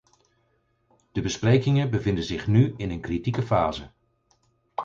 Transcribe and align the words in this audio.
De 1.11 1.21
besprekingen 1.21 1.89
bevinden 1.89 2.23
zich 2.23 2.47
nu 2.47 2.73
in 2.77 2.89
een 2.89 2.99
kritieke 3.01 3.41
fase. 3.43 3.91